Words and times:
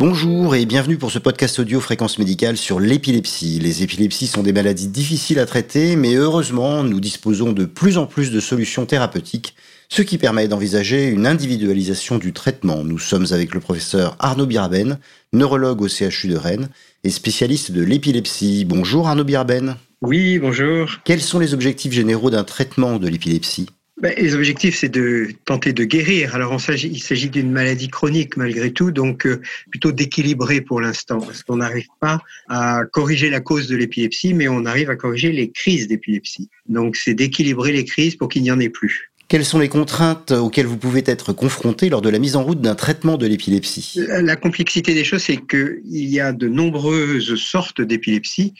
Bonjour 0.00 0.54
et 0.54 0.64
bienvenue 0.64 0.96
pour 0.96 1.10
ce 1.10 1.18
podcast 1.18 1.58
audio 1.58 1.78
fréquence 1.78 2.18
médicale 2.18 2.56
sur 2.56 2.80
l'épilepsie. 2.80 3.58
Les 3.60 3.82
épilepsies 3.82 4.28
sont 4.28 4.42
des 4.42 4.54
maladies 4.54 4.88
difficiles 4.88 5.38
à 5.38 5.44
traiter, 5.44 5.94
mais 5.94 6.14
heureusement, 6.14 6.82
nous 6.82 7.00
disposons 7.00 7.52
de 7.52 7.66
plus 7.66 7.98
en 7.98 8.06
plus 8.06 8.30
de 8.30 8.40
solutions 8.40 8.86
thérapeutiques, 8.86 9.54
ce 9.90 10.00
qui 10.00 10.16
permet 10.16 10.48
d'envisager 10.48 11.08
une 11.08 11.26
individualisation 11.26 12.16
du 12.16 12.32
traitement. 12.32 12.82
Nous 12.82 12.98
sommes 12.98 13.26
avec 13.30 13.52
le 13.52 13.60
professeur 13.60 14.16
Arnaud 14.20 14.46
Biraben, 14.46 14.98
neurologue 15.34 15.82
au 15.82 15.88
CHU 15.88 16.28
de 16.28 16.36
Rennes 16.38 16.70
et 17.04 17.10
spécialiste 17.10 17.70
de 17.70 17.82
l'épilepsie. 17.82 18.64
Bonjour 18.64 19.06
Arnaud 19.06 19.24
Biraben. 19.24 19.76
Oui, 20.00 20.38
bonjour. 20.38 20.88
Quels 21.04 21.20
sont 21.20 21.38
les 21.38 21.52
objectifs 21.52 21.92
généraux 21.92 22.30
d'un 22.30 22.44
traitement 22.44 22.96
de 22.96 23.06
l'épilepsie? 23.06 23.66
Ben, 24.00 24.14
les 24.16 24.34
objectifs, 24.34 24.78
c'est 24.78 24.88
de 24.88 25.28
tenter 25.44 25.72
de 25.72 25.84
guérir. 25.84 26.34
Alors, 26.34 26.56
il 26.68 27.02
s'agit 27.02 27.28
d'une 27.28 27.50
maladie 27.50 27.88
chronique 27.88 28.36
malgré 28.36 28.72
tout, 28.72 28.90
donc 28.90 29.26
euh, 29.26 29.40
plutôt 29.70 29.92
d'équilibrer 29.92 30.60
pour 30.60 30.80
l'instant, 30.80 31.20
parce 31.20 31.42
qu'on 31.42 31.56
n'arrive 31.56 31.88
pas 32.00 32.20
à 32.48 32.82
corriger 32.90 33.28
la 33.28 33.40
cause 33.40 33.68
de 33.68 33.76
l'épilepsie, 33.76 34.32
mais 34.32 34.48
on 34.48 34.64
arrive 34.64 34.90
à 34.90 34.96
corriger 34.96 35.32
les 35.32 35.50
crises 35.50 35.86
d'épilepsie. 35.88 36.48
Donc, 36.68 36.96
c'est 36.96 37.14
d'équilibrer 37.14 37.72
les 37.72 37.84
crises 37.84 38.16
pour 38.16 38.28
qu'il 38.28 38.42
n'y 38.42 38.50
en 38.50 38.58
ait 38.58 38.70
plus. 38.70 39.10
Quelles 39.28 39.44
sont 39.44 39.60
les 39.60 39.68
contraintes 39.68 40.32
auxquelles 40.32 40.66
vous 40.66 40.76
pouvez 40.76 41.04
être 41.06 41.32
confronté 41.32 41.88
lors 41.88 42.02
de 42.02 42.08
la 42.08 42.18
mise 42.18 42.34
en 42.34 42.42
route 42.42 42.60
d'un 42.60 42.74
traitement 42.74 43.16
de 43.16 43.28
l'épilepsie? 43.28 44.00
La 44.08 44.34
complexité 44.34 44.92
des 44.92 45.04
choses, 45.04 45.22
c'est 45.22 45.36
qu'il 45.36 45.80
y 45.84 46.18
a 46.18 46.32
de 46.32 46.48
nombreuses 46.48 47.36
sortes 47.36 47.80
d'épilepsie. 47.80 48.54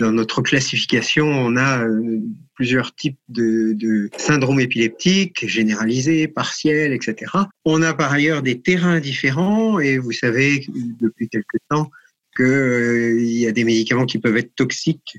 Dans 0.00 0.12
notre 0.12 0.42
classification, 0.42 1.26
on 1.26 1.56
a 1.56 1.84
euh, 1.84 2.20
plusieurs 2.54 2.94
types 2.94 3.18
de, 3.28 4.10
syndromes 4.16 4.60
épileptiques, 4.60 5.48
généralisés, 5.48 6.28
partiels, 6.28 6.92
etc. 6.92 7.32
On 7.64 7.82
a 7.82 7.94
par 7.94 8.12
ailleurs 8.12 8.42
des 8.42 8.60
terrains 8.60 9.00
différents 9.00 9.78
et 9.80 9.98
vous 9.98 10.12
savez 10.12 10.66
depuis 11.00 11.28
quelque 11.28 11.58
temps 11.70 11.90
qu'il 12.36 12.44
euh, 12.44 13.22
y 13.22 13.46
a 13.46 13.52
des 13.52 13.64
médicaments 13.64 14.06
qui 14.06 14.18
peuvent 14.18 14.36
être 14.36 14.54
toxiques 14.54 15.18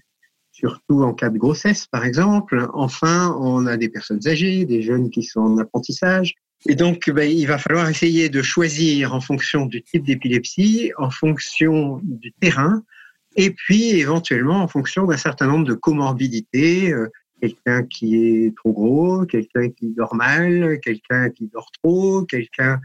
surtout 0.52 1.04
en 1.04 1.14
cas 1.14 1.30
de 1.30 1.38
grossesse, 1.38 1.86
par 1.86 2.04
exemple. 2.04 2.68
Enfin, 2.74 3.38
on 3.40 3.68
a 3.68 3.78
des 3.78 3.90
personnes 3.90 4.28
âgées, 4.28 4.66
des 4.66 4.82
jeunes 4.82 5.12
qui 5.12 5.22
sont 5.22 5.42
en 5.42 5.58
apprentissage. 5.60 6.34
Et 6.68 6.74
donc, 6.74 7.10
ben, 7.12 7.30
il 7.30 7.46
va 7.46 7.60
falloir 7.60 7.88
essayer 7.88 8.30
de 8.30 8.42
choisir 8.42 9.14
en 9.14 9.22
fonction 9.22 9.68
du 9.68 9.84
type 9.84 10.04
d'épilepsie, 10.04 10.92
en 10.98 11.12
fonction 11.12 12.02
du 12.04 12.32
terrain, 12.32 12.84
et 13.38 13.52
puis 13.52 13.92
éventuellement 13.92 14.62
en 14.62 14.68
fonction 14.68 15.06
d'un 15.06 15.18
certain 15.18 15.48
nombre 15.48 15.66
de 15.66 15.76
comorbidités, 15.76 16.92
euh, 16.92 17.08
quelqu'un 17.40 17.84
qui 17.84 18.16
est 18.16 18.56
trop 18.58 18.74
gros, 18.74 19.26
quelqu'un 19.26 19.70
qui 19.70 19.94
dort 19.96 20.16
mal, 20.16 20.80
quelqu'un 20.84 21.30
qui 21.30 21.48
dort 21.48 21.72
trop, 21.84 22.24
quelqu'un 22.24 22.82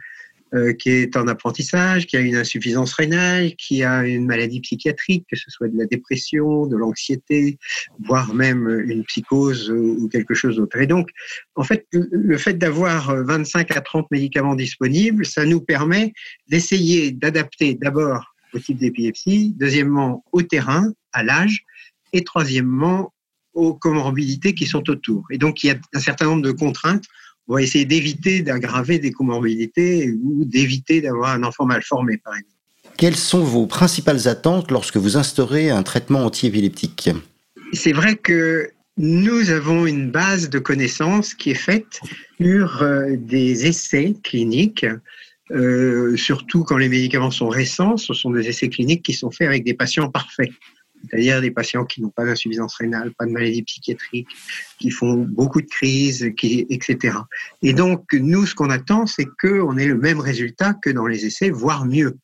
euh, 0.55 0.75
qui 0.75 0.91
est 0.91 1.17
en 1.17 1.27
apprentissage, 1.28 2.06
qui 2.06 2.19
a 2.19 2.20
une 2.20 2.36
insuffisance 2.36 2.92
rénale, 2.92 3.56
qui 3.56 3.83
a 3.83 4.05
une 4.05 4.27
maladie 4.27 4.61
psychiatrique, 4.61 5.25
que 5.30 5.36
ce 5.36 5.50
soit 5.50 5.69
de 5.69 5.78
la 5.78 5.86
dépression, 5.86 6.67
de 6.67 6.77
l'anxiété, 6.77 7.58
voire 8.00 8.34
même 8.34 8.69
une 8.86 9.03
psychose 9.05 9.70
ou 9.70 10.11
quelque 10.11 10.34
chose 10.34 10.56
d'autre. 10.56 10.77
Et 10.77 10.86
donc, 10.86 11.08
en 11.55 11.64
fait, 11.64 11.86
le 11.92 12.36
fait 12.36 12.58
d'avoir 12.58 13.17
25 13.25 13.75
à 13.75 13.80
30 13.80 14.11
médicaments 14.11 14.55
disponibles, 14.55 15.25
ça 15.25 15.47
nous 15.47 15.62
permet 15.62 16.12
d'essayer 16.48 17.12
d'adapter 17.12 17.75
d'abord 17.75 18.31
au 18.55 18.58
type 18.58 18.78
d'épilepsie, 18.78 19.55
deuxièmement 19.58 20.25
au 20.33 20.42
terrain, 20.42 20.92
à 21.12 21.22
l'âge, 21.22 21.64
et 22.12 22.25
troisièmement 22.25 23.12
aux 23.55 23.75
comorbidités 23.75 24.55
qui 24.55 24.67
sont 24.67 24.89
autour. 24.89 25.25
Et 25.31 25.39
donc 25.39 25.62
il 25.62 25.69
y 25.69 25.70
a 25.70 25.77
un 25.95 26.00
certain 26.00 26.27
nombre 26.27 26.42
de 26.42 26.53
contraintes. 26.53 27.05
On 27.48 27.55
va 27.55 27.62
essayer 27.62 27.84
d'éviter 27.84 28.42
d'aggraver 28.42 28.98
des 28.98 29.11
comorbidités 29.11 30.12
ou 30.23 30.45
d'éviter 30.45 31.00
d'avoir 31.00 31.30
un 31.30 31.42
enfant 31.42 31.67
mal 31.67 31.83
formé, 31.83 32.17
par 32.19 32.34
exemple. 32.34 32.53
Quelles 32.97 33.17
sont 33.17 33.42
vos 33.42 33.67
principales 33.67 34.28
attentes 34.28 34.70
lorsque 34.70 34.97
vous 34.97 35.17
instaurez 35.17 35.70
un 35.70 35.83
traitement 35.83 36.25
antiépileptique? 36.25 37.11
C'est 37.73 37.92
vrai 37.92 38.17
que 38.17 38.70
nous 38.96 39.51
avons 39.51 39.86
une 39.86 40.11
base 40.11 40.51
de 40.51 40.58
connaissances 40.58 41.34
qui 41.34 41.51
est 41.51 41.55
faite 41.55 42.01
sur 42.40 42.83
euh, 42.83 43.17
des 43.17 43.67
essais 43.67 44.14
cliniques 44.23 44.86
euh, 45.52 46.17
surtout 46.17 46.64
quand 46.64 46.77
les 46.77 46.89
médicaments 46.89 47.30
sont 47.30 47.48
récents, 47.48 47.96
ce 47.96 48.14
sont 48.14 48.30
des 48.30 48.48
essais 48.48 48.68
cliniques 48.68 49.02
qui 49.02 49.13
sont 49.13 49.30
faits 49.30 49.48
avec 49.48 49.64
des 49.64 49.74
patients 49.74 50.11
parfaits, 50.11 50.51
c'est-à-dire 51.08 51.40
des 51.40 51.51
patients 51.51 51.85
qui 51.85 52.01
n'ont 52.01 52.11
pas 52.11 52.24
d'insuffisance 52.24 52.74
rénale, 52.77 53.13
pas 53.18 53.27
de 53.27 53.33
maladie 53.33 53.63
psychiatrique, 53.63 54.29
qui 54.79 54.90
font 54.90 55.14
beaucoup 55.14 55.61
de 55.61 55.67
crises, 55.67 56.24
etc. 56.24 57.17
Et 57.61 57.73
donc, 57.73 58.13
nous, 58.13 58.46
ce 58.46 58.55
qu'on 58.55 58.70
attend, 58.70 59.07
c'est 59.07 59.27
qu'on 59.40 59.77
ait 59.77 59.86
le 59.86 59.98
même 59.98 60.20
résultat 60.20 60.74
que 60.74 60.90
dans 60.90 61.07
les 61.07 61.27
essais, 61.27 61.51
voire 61.51 61.84
mieux. 61.84 62.17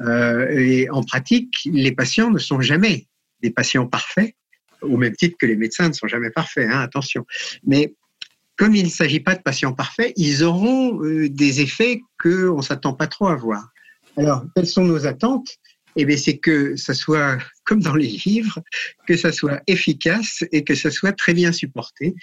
Euh, 0.00 0.48
et 0.50 0.88
en 0.90 1.02
pratique, 1.02 1.68
les 1.70 1.92
patients 1.92 2.30
ne 2.30 2.38
sont 2.38 2.60
jamais 2.60 3.06
des 3.42 3.50
patients 3.50 3.86
parfaits, 3.86 4.34
au 4.80 4.96
même 4.96 5.14
titre 5.16 5.36
que 5.38 5.46
les 5.46 5.56
médecins 5.56 5.88
ne 5.88 5.92
sont 5.92 6.06
jamais 6.06 6.30
parfaits, 6.30 6.68
hein, 6.70 6.80
attention. 6.80 7.26
Mais 7.64 7.94
comme 8.58 8.74
il 8.74 8.84
ne 8.84 8.90
s'agit 8.90 9.20
pas 9.20 9.36
de 9.36 9.40
patients 9.40 9.72
parfaits, 9.72 10.12
ils 10.16 10.42
auront 10.42 11.02
euh, 11.02 11.28
des 11.30 11.60
effets 11.60 12.02
qu'on 12.20 12.56
ne 12.56 12.62
s'attend 12.62 12.92
pas 12.92 13.06
trop 13.06 13.28
à 13.28 13.36
voir. 13.36 13.68
Alors, 14.16 14.44
quelles 14.54 14.66
sont 14.66 14.84
nos 14.84 15.06
attentes? 15.06 15.48
Eh 15.94 16.04
bien, 16.04 16.16
c'est 16.16 16.38
que 16.38 16.76
ça 16.76 16.92
soit 16.92 17.38
comme 17.64 17.80
dans 17.80 17.94
les 17.94 18.08
livres, 18.08 18.60
que 19.06 19.16
ça 19.16 19.30
soit 19.30 19.62
efficace 19.68 20.44
et 20.52 20.64
que 20.64 20.74
ça 20.74 20.90
soit 20.90 21.12
très 21.12 21.34
bien 21.34 21.52
supporté. 21.52 22.14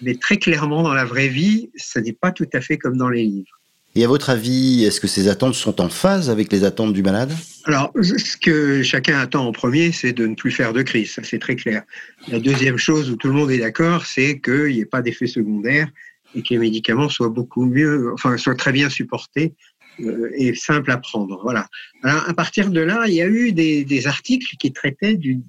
Mais 0.00 0.14
très 0.14 0.38
clairement, 0.38 0.82
dans 0.82 0.94
la 0.94 1.04
vraie 1.04 1.28
vie, 1.28 1.70
ce 1.76 1.98
n'est 1.98 2.14
pas 2.14 2.32
tout 2.32 2.48
à 2.54 2.60
fait 2.62 2.78
comme 2.78 2.96
dans 2.96 3.10
les 3.10 3.24
livres. 3.24 3.60
Et 3.94 4.04
à 4.04 4.08
votre 4.08 4.30
avis, 4.30 4.84
est-ce 4.84 5.00
que 5.00 5.06
ces 5.06 5.28
attentes 5.28 5.54
sont 5.54 5.80
en 5.80 5.90
phase 5.90 6.30
avec 6.30 6.50
les 6.50 6.64
attentes 6.64 6.94
du 6.94 7.02
malade? 7.02 7.32
Alors, 7.64 7.92
ce 8.00 8.36
que 8.38 8.82
chacun 8.82 9.18
attend 9.18 9.46
en 9.46 9.52
premier, 9.52 9.92
c'est 9.92 10.14
de 10.14 10.26
ne 10.26 10.34
plus 10.34 10.50
faire 10.50 10.72
de 10.72 10.82
crise, 10.82 11.12
ça 11.12 11.22
c'est 11.22 11.38
très 11.38 11.56
clair. 11.56 11.82
La 12.28 12.40
deuxième 12.40 12.78
chose 12.78 13.10
où 13.10 13.16
tout 13.16 13.28
le 13.28 13.34
monde 13.34 13.50
est 13.50 13.58
d'accord, 13.58 14.06
c'est 14.06 14.40
qu'il 14.40 14.68
n'y 14.68 14.80
ait 14.80 14.86
pas 14.86 15.02
d'effet 15.02 15.26
secondaire 15.26 15.88
et 16.34 16.42
que 16.42 16.48
les 16.50 16.58
médicaments 16.58 17.10
soient 17.10 17.28
beaucoup 17.28 17.66
mieux, 17.66 18.10
enfin, 18.14 18.38
soient 18.38 18.54
très 18.54 18.72
bien 18.72 18.88
supportés 18.88 19.54
euh, 20.00 20.30
et 20.34 20.54
simples 20.54 20.90
à 20.90 20.96
prendre. 20.96 21.40
Voilà. 21.42 21.68
Alors, 22.02 22.26
à 22.26 22.32
partir 22.32 22.70
de 22.70 22.80
là, 22.80 23.04
il 23.06 23.14
y 23.14 23.20
a 23.20 23.28
eu 23.28 23.52
des, 23.52 24.06
articles 24.06 24.56
qui 24.58 24.72
traitaient 24.72 25.16
du, 25.16 25.40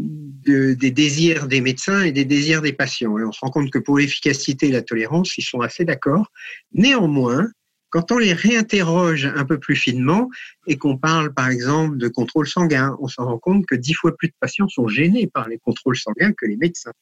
de, 0.00 0.74
des 0.74 0.90
désirs 0.90 1.46
des 1.46 1.60
médecins 1.60 2.02
et 2.02 2.10
des 2.10 2.24
désirs 2.24 2.62
des 2.62 2.72
patients. 2.72 3.16
Et 3.16 3.24
on 3.24 3.30
se 3.30 3.38
rend 3.40 3.50
compte 3.50 3.70
que 3.70 3.78
pour 3.78 3.98
l'efficacité 3.98 4.66
et 4.66 4.72
la 4.72 4.82
tolérance, 4.82 5.38
ils 5.38 5.44
sont 5.44 5.60
assez 5.60 5.84
d'accord. 5.84 6.32
Néanmoins, 6.72 7.46
quand 7.90 8.12
on 8.12 8.18
les 8.18 8.32
réinterroge 8.32 9.26
un 9.26 9.44
peu 9.44 9.58
plus 9.58 9.76
finement 9.76 10.30
et 10.66 10.76
qu'on 10.76 10.96
parle 10.96 11.34
par 11.34 11.48
exemple 11.48 11.98
de 11.98 12.08
contrôle 12.08 12.48
sanguin, 12.48 12.96
on 13.00 13.08
se 13.08 13.20
rend 13.20 13.38
compte 13.38 13.66
que 13.66 13.74
dix 13.74 13.94
fois 13.94 14.16
plus 14.16 14.28
de 14.28 14.34
patients 14.40 14.68
sont 14.68 14.88
gênés 14.88 15.26
par 15.26 15.48
les 15.48 15.58
contrôles 15.58 15.96
sanguins 15.96 16.32
que 16.32 16.46
les 16.46 16.56
médecins. 16.56 16.92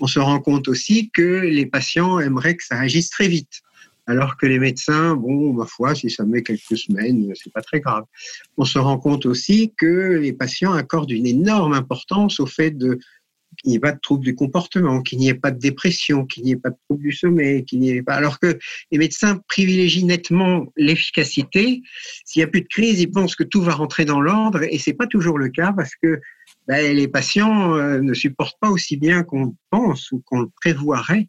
On 0.00 0.06
se 0.06 0.20
rend 0.20 0.40
compte 0.40 0.68
aussi 0.68 1.10
que 1.10 1.40
les 1.40 1.66
patients 1.66 2.20
aimeraient 2.20 2.56
que 2.56 2.64
ça 2.64 2.78
agisse 2.78 3.10
très 3.10 3.28
vite. 3.28 3.62
Alors 4.08 4.36
que 4.36 4.46
les 4.46 4.60
médecins, 4.60 5.16
bon, 5.16 5.52
ma 5.52 5.66
foi, 5.66 5.96
si 5.96 6.08
ça 6.10 6.24
met 6.24 6.42
quelques 6.42 6.78
semaines, 6.78 7.32
c'est 7.34 7.52
pas 7.52 7.60
très 7.60 7.80
grave. 7.80 8.04
On 8.56 8.64
se 8.64 8.78
rend 8.78 8.98
compte 8.98 9.26
aussi 9.26 9.72
que 9.76 10.18
les 10.22 10.32
patients 10.32 10.72
accordent 10.72 11.10
une 11.10 11.26
énorme 11.26 11.72
importance 11.72 12.38
au 12.38 12.46
fait 12.46 12.70
de 12.70 13.00
qu'il 13.66 13.72
n'y 13.72 13.76
ait 13.78 13.80
pas 13.80 13.90
de 13.90 13.98
troubles 13.98 14.22
du 14.22 14.36
comportement, 14.36 15.02
qu'il 15.02 15.18
n'y 15.18 15.28
ait 15.28 15.34
pas 15.34 15.50
de 15.50 15.58
dépression, 15.58 16.24
qu'il 16.24 16.44
n'y 16.44 16.52
ait 16.52 16.56
pas 16.56 16.70
de 16.70 16.76
troubles 16.84 17.02
du 17.02 17.10
sommeil, 17.10 17.64
qu'il 17.64 17.80
n'y 17.80 17.90
ait 17.90 18.02
pas. 18.02 18.14
Alors 18.14 18.38
que 18.38 18.56
les 18.92 18.98
médecins 18.98 19.40
privilégient 19.48 20.04
nettement 20.04 20.66
l'efficacité. 20.76 21.82
S'il 22.24 22.40
n'y 22.40 22.44
a 22.44 22.46
plus 22.46 22.60
de 22.60 22.68
crise, 22.68 23.00
ils 23.00 23.10
pensent 23.10 23.34
que 23.34 23.42
tout 23.42 23.60
va 23.60 23.72
rentrer 23.72 24.04
dans 24.04 24.20
l'ordre, 24.20 24.62
et 24.62 24.78
c'est 24.78 24.92
pas 24.92 25.08
toujours 25.08 25.36
le 25.36 25.48
cas 25.48 25.72
parce 25.72 25.96
que 26.00 26.20
ben, 26.68 26.94
les 26.94 27.08
patients 27.08 27.74
euh, 27.74 28.00
ne 28.00 28.14
supportent 28.14 28.58
pas 28.60 28.70
aussi 28.70 28.96
bien 28.96 29.24
qu'on 29.24 29.56
pense 29.70 30.12
ou 30.12 30.22
qu'on 30.24 30.46
prévoirait 30.62 31.26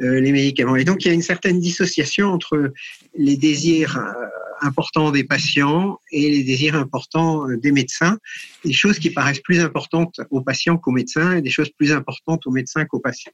euh, 0.00 0.20
les 0.20 0.30
médicaments. 0.30 0.76
Et 0.76 0.84
donc 0.84 1.04
il 1.04 1.08
y 1.08 1.10
a 1.10 1.14
une 1.14 1.22
certaine 1.22 1.58
dissociation 1.58 2.28
entre 2.28 2.72
les 3.16 3.36
désirs 3.36 3.98
euh, 3.98 4.26
importants 4.60 5.10
des 5.10 5.24
patients 5.24 5.98
et 6.12 6.30
les 6.30 6.44
désirs 6.44 6.74
importants 6.74 7.48
euh, 7.48 7.56
des 7.56 7.72
médecins, 7.72 8.18
des 8.64 8.72
choses 8.72 8.98
qui 8.98 9.10
paraissent 9.10 9.40
plus 9.40 9.60
importantes 9.60 10.20
aux 10.30 10.42
patients 10.42 10.78
qu'aux 10.78 10.90
médecins 10.90 11.36
et 11.36 11.42
des 11.42 11.50
choses 11.50 11.70
plus 11.70 11.92
importantes 11.92 12.46
aux 12.46 12.50
médecins 12.50 12.84
qu'aux 12.84 13.00
patients. 13.00 13.32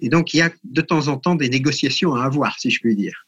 Et 0.00 0.08
donc 0.08 0.34
il 0.34 0.38
y 0.38 0.42
a 0.42 0.50
de 0.62 0.80
temps 0.80 1.08
en 1.08 1.16
temps 1.16 1.34
des 1.34 1.48
négociations 1.48 2.14
à 2.14 2.24
avoir, 2.24 2.58
si 2.58 2.70
je 2.70 2.80
puis 2.80 2.94
dire. 2.94 3.26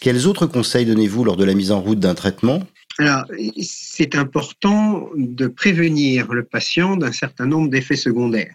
Quels 0.00 0.26
autres 0.26 0.46
conseils 0.46 0.84
donnez-vous 0.84 1.24
lors 1.24 1.36
de 1.36 1.44
la 1.44 1.54
mise 1.54 1.70
en 1.70 1.80
route 1.80 2.00
d'un 2.00 2.14
traitement? 2.14 2.62
Alors, 2.98 3.24
c'est 3.62 4.16
important 4.16 5.08
de 5.16 5.46
prévenir 5.46 6.32
le 6.32 6.44
patient 6.44 6.96
d'un 6.96 7.12
certain 7.12 7.46
nombre 7.46 7.70
d'effets 7.70 7.96
secondaires 7.96 8.54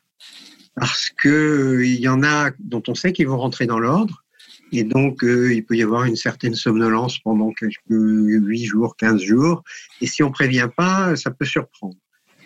parce 0.76 1.10
que 1.10 1.82
il 1.84 2.00
y 2.00 2.08
en 2.08 2.24
a 2.24 2.52
dont 2.60 2.84
on 2.88 2.96
sait 2.96 3.12
qu'ils 3.12 3.28
vont 3.28 3.38
rentrer 3.38 3.66
dans 3.66 3.80
l'ordre 3.80 4.24
et 4.72 4.84
donc, 4.84 5.24
euh, 5.24 5.54
il 5.54 5.66
peut 5.66 5.76
y 5.76 5.84
avoir 5.84 6.04
une 6.04 6.16
certaine 6.16 6.56
somnolence 6.56 7.20
pendant 7.20 7.52
quelques 7.52 7.76
8 7.90 8.66
jours, 8.66 8.96
15 8.98 9.22
jours. 9.22 9.64
Et 10.02 10.08
si 10.08 10.24
on 10.24 10.32
prévient 10.32 10.70
pas, 10.76 11.16
ça 11.16 11.32
peut 11.32 11.46
surprendre. 11.46 11.96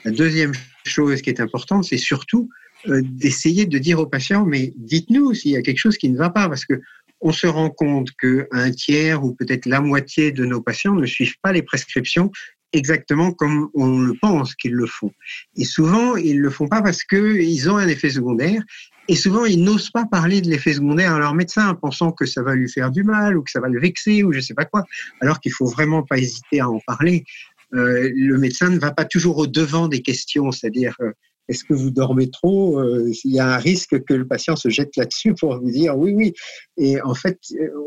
La 0.05 0.11
deuxième 0.11 0.51
chose 0.85 1.21
qui 1.21 1.29
est 1.29 1.39
importante, 1.39 1.85
c'est 1.85 1.97
surtout 1.97 2.49
euh, 2.87 3.01
d'essayer 3.03 3.65
de 3.65 3.77
dire 3.77 3.99
aux 3.99 4.07
patients, 4.07 4.45
mais 4.45 4.73
dites-nous 4.77 5.33
s'il 5.33 5.51
y 5.51 5.57
a 5.57 5.61
quelque 5.61 5.77
chose 5.77 5.97
qui 5.97 6.09
ne 6.09 6.17
va 6.17 6.29
pas, 6.29 6.47
parce 6.47 6.65
que 6.65 6.81
on 7.23 7.31
se 7.31 7.45
rend 7.45 7.69
compte 7.69 8.09
qu'un 8.19 8.71
tiers 8.71 9.23
ou 9.23 9.35
peut-être 9.35 9.67
la 9.67 9.79
moitié 9.79 10.31
de 10.31 10.43
nos 10.43 10.59
patients 10.59 10.95
ne 10.95 11.05
suivent 11.05 11.37
pas 11.43 11.51
les 11.51 11.61
prescriptions 11.61 12.31
exactement 12.73 13.31
comme 13.31 13.69
on 13.73 13.99
le 13.99 14.13
pense 14.21 14.55
qu'ils 14.55 14.73
le 14.73 14.87
font. 14.87 15.11
Et 15.55 15.65
souvent, 15.65 16.15
ils 16.15 16.39
le 16.39 16.49
font 16.49 16.67
pas 16.67 16.81
parce 16.81 17.03
qu'ils 17.03 17.69
ont 17.69 17.77
un 17.77 17.87
effet 17.87 18.09
secondaire. 18.09 18.61
Et 19.11 19.15
souvent, 19.15 19.43
ils 19.43 19.61
n'osent 19.61 19.89
pas 19.89 20.05
parler 20.05 20.39
de 20.39 20.49
l'effet 20.49 20.71
secondaire 20.71 21.13
à 21.13 21.19
leur 21.19 21.33
médecin, 21.33 21.75
pensant 21.75 22.13
que 22.13 22.25
ça 22.25 22.43
va 22.43 22.55
lui 22.55 22.71
faire 22.71 22.91
du 22.91 23.03
mal 23.03 23.35
ou 23.35 23.43
que 23.43 23.51
ça 23.51 23.59
va 23.59 23.67
le 23.67 23.77
vexer 23.77 24.23
ou 24.23 24.31
je 24.31 24.39
sais 24.39 24.53
pas 24.53 24.63
quoi. 24.63 24.85
Alors 25.19 25.41
qu'il 25.41 25.51
faut 25.51 25.65
vraiment 25.65 26.01
pas 26.01 26.17
hésiter 26.17 26.61
à 26.61 26.69
en 26.69 26.79
parler. 26.87 27.25
Euh, 27.73 28.09
le 28.15 28.37
médecin 28.37 28.69
ne 28.69 28.79
va 28.79 28.91
pas 28.91 29.03
toujours 29.03 29.37
au 29.37 29.47
devant 29.47 29.89
des 29.89 30.01
questions, 30.01 30.53
c'est-à-dire 30.53 30.95
euh, 31.01 31.11
est-ce 31.49 31.65
que 31.65 31.73
vous 31.73 31.91
dormez 31.91 32.31
trop 32.31 32.79
euh, 32.79 33.11
Il 33.25 33.33
y 33.33 33.39
a 33.41 33.53
un 33.53 33.57
risque 33.57 34.01
que 34.05 34.13
le 34.13 34.25
patient 34.25 34.55
se 34.55 34.69
jette 34.69 34.95
là-dessus 34.95 35.33
pour 35.33 35.59
vous 35.59 35.71
dire 35.71 35.97
oui, 35.97 36.13
oui. 36.15 36.33
Et 36.77 37.01
en 37.01 37.13
fait, 37.13 37.37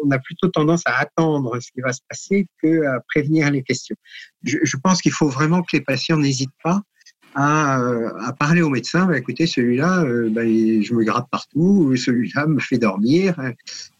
on 0.05 0.11
a 0.11 0.19
plutôt 0.19 0.49
tendance 0.49 0.82
à 0.85 1.00
attendre 1.00 1.59
ce 1.59 1.70
qui 1.73 1.81
va 1.81 1.94
se 1.94 2.03
passer 2.06 2.47
que 2.62 2.85
à 2.85 3.00
prévenir 3.09 3.50
les 3.50 3.62
questions. 3.62 3.97
Je 4.43 4.77
pense 4.77 5.00
qu'il 5.00 5.12
faut 5.12 5.31
vraiment 5.31 5.62
que 5.62 5.75
les 5.75 5.81
patients 5.81 6.19
n'hésitent 6.19 6.50
pas 6.62 6.82
à, 7.35 7.77
à, 8.21 8.33
parler 8.33 8.63
au 8.63 8.69
médecin, 8.69 9.07
bah, 9.07 9.19
écoutez, 9.19 9.47
celui-là, 9.47 10.05
euh, 10.05 10.29
bah, 10.31 10.43
je 10.45 10.95
me 10.95 11.05
gratte 11.05 11.29
partout, 11.31 11.95
celui-là 11.97 12.47
me 12.47 12.61
fait 12.61 12.79
dormir. 12.79 13.37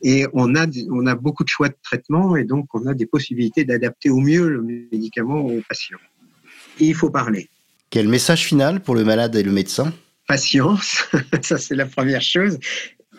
Et 0.03 0.27
on 0.33 0.55
a, 0.55 0.67
on 0.91 1.07
a 1.07 1.15
beaucoup 1.15 1.45
de 1.45 1.49
choix 1.49 1.69
de 1.69 1.77
traitement 1.83 2.37
et 2.37 2.45
donc 2.45 2.67
on 2.75 2.87
a 2.87 2.95
des 2.95 3.07
possibilités 3.07 3.65
d'adapter 3.65 4.11
au 4.11 4.21
mieux 4.21 4.49
le 4.49 4.63
médicament 4.63 5.41
au 5.41 5.61
patient. 5.69 5.99
Et 6.81 6.87
il 6.87 6.95
faut 6.95 7.11
parler. 7.11 7.49
Quel 7.91 8.09
message 8.09 8.45
final 8.45 8.81
pour 8.81 8.95
le 8.95 9.05
malade 9.05 9.35
et 9.37 9.43
le 9.43 9.53
médecin? 9.53 9.93
Patience, 10.27 11.05
ça 11.43 11.59
c'est 11.59 11.75
la 11.75 11.87
première 11.87 12.23
chose. 12.23 12.59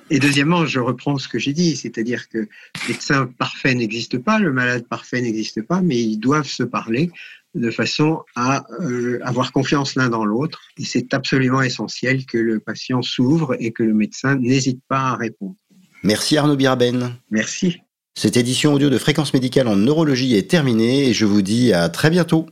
Et 0.10 0.20
deuxièmement, 0.20 0.66
je 0.66 0.80
reprends 0.80 1.18
ce 1.18 1.28
que 1.28 1.40
j'ai 1.40 1.54
dit, 1.54 1.76
c'est-à-dire 1.76 2.30
que 2.30 2.38
le 2.38 2.48
médecin 2.88 3.28
parfait 3.40 3.74
n'existe 3.74 4.20
pas, 4.20 4.40
le 4.40 4.54
malade 4.54 4.88
parfait 4.88 5.22
n'existe 5.22 5.64
pas, 5.64 5.82
mais 5.82 6.00
ils 6.00 6.18
doivent 6.18 6.48
se 6.48 6.64
parler 6.64 7.12
de 7.56 7.72
façon 7.72 8.22
à 8.36 8.66
euh, 8.82 9.20
avoir 9.24 9.52
confiance 9.52 9.96
l'un 9.96 10.10
dans 10.10 10.26
l'autre. 10.26 10.62
Et 10.78 10.86
c'est 10.86 11.14
absolument 11.14 11.62
essentiel 11.62 12.26
que 12.26 12.38
le 12.38 12.60
patient 12.60 13.02
s'ouvre 13.02 13.56
et 13.60 13.72
que 13.72 13.82
le 13.82 13.94
médecin 13.94 14.36
n'hésite 14.36 14.82
pas 14.88 15.12
à 15.12 15.16
répondre. 15.16 15.56
Merci 16.04 16.38
Arnaud 16.38 16.56
Biraben. 16.56 17.16
Merci. 17.32 17.78
Cette 18.14 18.38
édition 18.38 18.74
audio 18.74 18.90
de 18.90 18.98
Fréquence 18.98 19.34
Médicale 19.34 19.68
en 19.68 19.76
neurologie 19.76 20.36
est 20.36 20.50
terminée 20.50 21.10
et 21.10 21.14
je 21.14 21.26
vous 21.26 21.42
dis 21.42 21.74
à 21.74 21.90
très 21.90 22.10
bientôt. 22.10 22.46